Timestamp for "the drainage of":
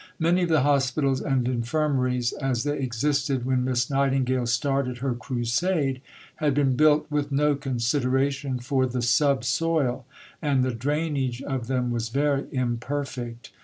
10.65-11.67